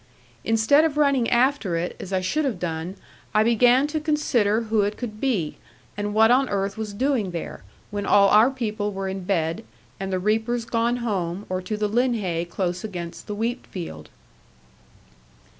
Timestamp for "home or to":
11.05-11.77